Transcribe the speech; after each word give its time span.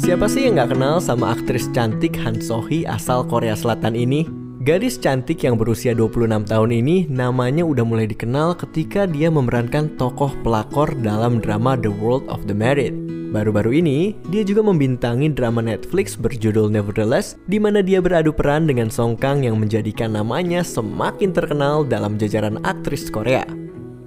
Siapa 0.00 0.32
sih 0.32 0.48
yang 0.48 0.56
gak 0.56 0.72
kenal 0.72 0.96
sama 0.96 1.36
aktris 1.36 1.68
cantik 1.76 2.16
Han 2.24 2.40
Sohee 2.40 2.88
asal 2.88 3.20
Korea 3.20 3.52
Selatan 3.52 3.92
ini? 3.92 4.24
Gadis 4.64 4.96
cantik 4.96 5.44
yang 5.44 5.60
berusia 5.60 5.92
26 5.92 6.48
tahun 6.48 6.70
ini 6.72 7.04
namanya 7.12 7.68
udah 7.68 7.84
mulai 7.84 8.08
dikenal 8.08 8.56
ketika 8.56 9.04
dia 9.04 9.28
memerankan 9.28 9.92
tokoh 10.00 10.32
pelakor 10.40 10.88
dalam 11.04 11.36
drama 11.36 11.76
The 11.76 11.92
World 11.92 12.32
of 12.32 12.48
the 12.48 12.56
Married. 12.56 12.96
Baru-baru 13.28 13.84
ini, 13.84 14.16
dia 14.32 14.40
juga 14.40 14.64
membintangi 14.64 15.36
drama 15.36 15.60
Netflix 15.60 16.16
berjudul 16.16 16.72
Nevertheless, 16.72 17.36
di 17.44 17.60
mana 17.60 17.84
dia 17.84 18.00
beradu 18.00 18.32
peran 18.32 18.64
dengan 18.64 18.88
Song 18.88 19.20
Kang 19.20 19.44
yang 19.44 19.60
menjadikan 19.60 20.16
namanya 20.16 20.64
semakin 20.64 21.28
terkenal 21.36 21.84
dalam 21.84 22.16
jajaran 22.16 22.56
aktris 22.64 23.12
Korea. 23.12 23.44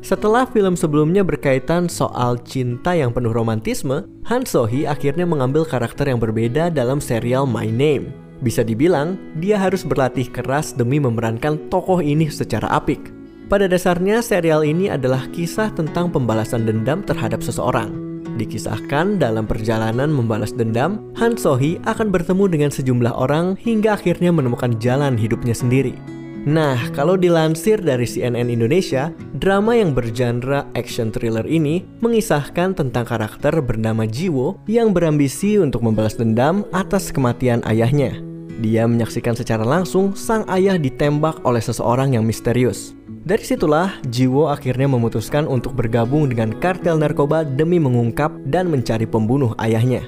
Setelah 0.04 0.44
film 0.44 0.76
sebelumnya 0.76 1.24
berkaitan 1.24 1.88
soal 1.88 2.36
cinta 2.44 2.92
yang 2.92 3.16
penuh 3.16 3.32
romantisme, 3.32 4.04
Han 4.28 4.44
Sohee 4.44 4.84
akhirnya 4.84 5.24
mengambil 5.24 5.64
karakter 5.64 6.12
yang 6.12 6.20
berbeda 6.20 6.68
dalam 6.68 7.00
serial 7.00 7.48
My 7.48 7.72
Name. 7.72 8.12
Bisa 8.44 8.68
dibilang, 8.68 9.16
dia 9.40 9.56
harus 9.56 9.88
berlatih 9.88 10.28
keras 10.28 10.76
demi 10.76 11.00
memerankan 11.00 11.72
tokoh 11.72 12.04
ini 12.04 12.28
secara 12.28 12.68
apik. 12.76 13.00
Pada 13.48 13.64
dasarnya, 13.64 14.20
serial 14.20 14.68
ini 14.68 14.92
adalah 14.92 15.24
kisah 15.32 15.72
tentang 15.72 16.12
pembalasan 16.12 16.68
dendam 16.68 17.00
terhadap 17.08 17.40
seseorang. 17.40 17.96
Dikisahkan 18.36 19.24
dalam 19.24 19.48
perjalanan 19.48 20.12
membalas 20.12 20.52
dendam, 20.52 21.00
Han 21.16 21.40
Sohee 21.40 21.80
akan 21.88 22.12
bertemu 22.12 22.52
dengan 22.52 22.72
sejumlah 22.76 23.16
orang 23.16 23.56
hingga 23.56 23.96
akhirnya 23.96 24.36
menemukan 24.36 24.76
jalan 24.84 25.16
hidupnya 25.16 25.56
sendiri. 25.56 25.96
Nah, 26.44 26.76
kalau 26.92 27.16
dilansir 27.16 27.80
dari 27.80 28.04
CNN 28.04 28.52
Indonesia, 28.52 29.16
drama 29.40 29.80
yang 29.80 29.96
bergenre 29.96 30.68
action 30.76 31.08
thriller 31.08 31.48
ini 31.48 31.88
mengisahkan 32.04 32.76
tentang 32.76 33.08
karakter 33.08 33.64
bernama 33.64 34.04
Jiwo 34.04 34.60
yang 34.68 34.92
berambisi 34.92 35.56
untuk 35.56 35.88
membalas 35.88 36.20
dendam 36.20 36.68
atas 36.76 37.16
kematian 37.16 37.64
ayahnya. 37.64 38.20
Dia 38.60 38.84
menyaksikan 38.92 39.40
secara 39.40 39.64
langsung 39.64 40.20
sang 40.20 40.44
ayah 40.52 40.76
ditembak 40.76 41.40
oleh 41.48 41.64
seseorang 41.64 42.20
yang 42.20 42.28
misterius. 42.28 42.92
Dari 43.24 43.48
situlah, 43.48 43.96
Jiwo 44.12 44.52
akhirnya 44.52 44.92
memutuskan 44.92 45.48
untuk 45.48 45.80
bergabung 45.80 46.28
dengan 46.28 46.52
kartel 46.60 47.00
narkoba 47.00 47.48
demi 47.48 47.80
mengungkap 47.80 48.36
dan 48.52 48.68
mencari 48.68 49.08
pembunuh 49.08 49.56
ayahnya. 49.64 50.04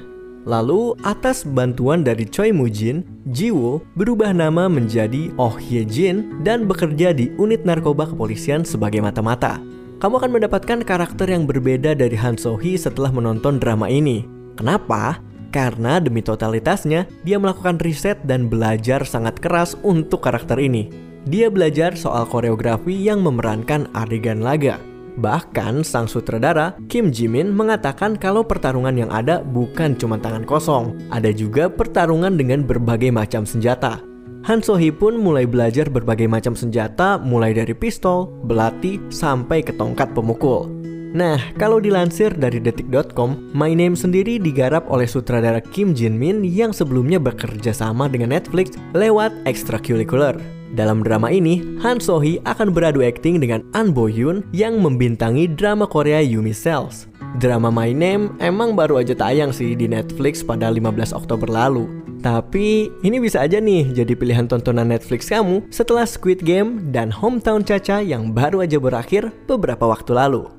Lalu, 0.45 0.93
atas 1.01 1.41
bantuan 1.41 2.05
dari 2.05 2.21
Choi 2.29 2.53
Mujin, 2.53 3.01
Jiwo 3.33 3.81
berubah 3.97 4.29
nama 4.29 4.69
menjadi 4.69 5.33
Oh 5.41 5.57
Hye 5.57 5.81
Jin 5.89 6.45
dan 6.45 6.69
bekerja 6.69 7.17
di 7.17 7.33
unit 7.41 7.65
narkoba 7.65 8.05
kepolisian 8.05 8.61
sebagai 8.61 9.01
mata-mata. 9.01 9.57
Kamu 9.97 10.21
akan 10.21 10.31
mendapatkan 10.37 10.85
karakter 10.85 11.33
yang 11.33 11.49
berbeda 11.49 11.97
dari 11.97 12.13
Han 12.13 12.37
So 12.37 12.61
Hee 12.61 12.77
setelah 12.77 13.09
menonton 13.09 13.57
drama 13.57 13.89
ini. 13.89 14.29
Kenapa? 14.53 15.17
Karena 15.49 15.97
demi 15.97 16.21
totalitasnya, 16.21 17.09
dia 17.25 17.41
melakukan 17.41 17.81
riset 17.81 18.21
dan 18.29 18.45
belajar 18.45 19.01
sangat 19.01 19.41
keras 19.41 19.73
untuk 19.81 20.21
karakter 20.21 20.61
ini. 20.61 20.93
Dia 21.25 21.49
belajar 21.49 21.97
soal 21.97 22.29
koreografi 22.29 22.93
yang 22.93 23.25
memerankan 23.25 23.89
adegan 23.97 24.45
laga, 24.45 24.77
Bahkan 25.15 25.87
sang 25.87 26.11
sutradara 26.11 26.75
Kim 26.91 27.11
Jimin 27.11 27.55
mengatakan 27.55 28.19
kalau 28.19 28.43
pertarungan 28.43 28.95
yang 28.95 29.11
ada 29.11 29.39
bukan 29.39 29.95
cuma 29.95 30.19
tangan 30.19 30.43
kosong, 30.43 30.95
ada 31.11 31.31
juga 31.31 31.71
pertarungan 31.71 32.35
dengan 32.35 32.67
berbagai 32.67 33.11
macam 33.15 33.47
senjata. 33.47 34.03
Han 34.45 34.61
Sohee 34.61 34.93
pun 34.93 35.17
mulai 35.17 35.49
belajar 35.49 35.89
berbagai 35.89 36.29
macam 36.29 36.53
senjata 36.53 37.17
mulai 37.17 37.49
dari 37.55 37.73
pistol, 37.73 38.29
belati, 38.45 39.01
sampai 39.09 39.65
ke 39.65 39.73
tongkat 39.73 40.13
pemukul. 40.13 40.69
Nah, 41.15 41.39
kalau 41.55 41.79
dilansir 41.79 42.35
dari 42.35 42.59
detik.com, 42.59 43.55
My 43.55 43.71
Name 43.71 43.95
sendiri 43.95 44.35
digarap 44.35 44.83
oleh 44.91 45.07
sutradara 45.07 45.63
Kim 45.63 45.95
Jin 45.95 46.19
Min 46.19 46.43
yang 46.43 46.75
sebelumnya 46.75 47.23
bekerja 47.23 47.71
sama 47.71 48.11
dengan 48.11 48.35
Netflix 48.35 48.75
lewat 48.91 49.31
Extracurricular. 49.47 50.54
Dalam 50.73 51.05
drama 51.05 51.29
ini, 51.29 51.61
Han 51.85 52.01
Sohee 52.01 52.41
akan 52.49 52.73
beradu 52.73 53.05
akting 53.05 53.37
dengan 53.37 53.61
An 53.77 53.93
Bo 53.93 54.09
Hyun 54.09 54.41
yang 54.49 54.81
membintangi 54.81 55.45
drama 55.53 55.85
Korea 55.85 56.25
Yumi 56.25 56.55
Cells. 56.57 57.05
Drama 57.37 57.69
My 57.69 57.93
Name 57.93 58.33
emang 58.41 58.73
baru 58.73 59.03
aja 59.03 59.13
tayang 59.13 59.53
sih 59.53 59.77
di 59.77 59.85
Netflix 59.85 60.41
pada 60.41 60.71
15 60.73 61.13
Oktober 61.13 61.45
lalu. 61.45 61.85
Tapi 62.25 62.89
ini 63.05 63.21
bisa 63.21 63.45
aja 63.45 63.61
nih 63.61 63.93
jadi 63.93 64.17
pilihan 64.17 64.49
tontonan 64.49 64.89
Netflix 64.89 65.29
kamu 65.29 65.61
setelah 65.69 66.09
Squid 66.09 66.41
Game 66.41 66.89
dan 66.89 67.13
Hometown 67.13 67.61
Caca 67.61 68.01
yang 68.01 68.33
baru 68.33 68.65
aja 68.65 68.81
berakhir 68.81 69.29
beberapa 69.45 69.85
waktu 69.85 70.17
lalu. 70.17 70.49